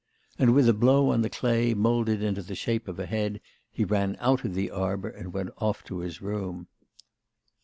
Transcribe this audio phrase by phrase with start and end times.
[0.39, 3.83] And with a blow on the clay moulded into the shape of a head, he
[3.85, 6.65] ran out of the arbour and went off to his room.